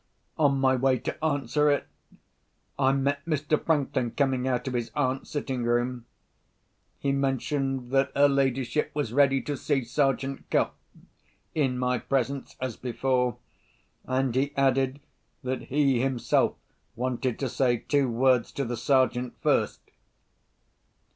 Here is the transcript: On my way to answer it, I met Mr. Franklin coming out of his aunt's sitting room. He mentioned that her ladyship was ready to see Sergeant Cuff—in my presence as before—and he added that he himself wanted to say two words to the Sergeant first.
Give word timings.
On 0.35 0.57
my 0.59 0.75
way 0.75 0.97
to 0.97 1.23
answer 1.23 1.69
it, 1.69 1.85
I 2.79 2.91
met 2.91 3.23
Mr. 3.27 3.63
Franklin 3.63 4.09
coming 4.09 4.47
out 4.47 4.67
of 4.67 4.73
his 4.73 4.89
aunt's 4.95 5.29
sitting 5.29 5.61
room. 5.63 6.07
He 6.97 7.11
mentioned 7.11 7.91
that 7.91 8.11
her 8.15 8.27
ladyship 8.27 8.89
was 8.95 9.13
ready 9.13 9.43
to 9.43 9.55
see 9.55 9.83
Sergeant 9.83 10.49
Cuff—in 10.49 11.77
my 11.77 11.99
presence 11.99 12.55
as 12.59 12.77
before—and 12.77 14.33
he 14.33 14.53
added 14.57 15.01
that 15.43 15.65
he 15.65 16.01
himself 16.01 16.55
wanted 16.95 17.37
to 17.37 17.47
say 17.47 17.77
two 17.77 18.09
words 18.09 18.51
to 18.53 18.65
the 18.65 18.77
Sergeant 18.77 19.39
first. 19.43 19.81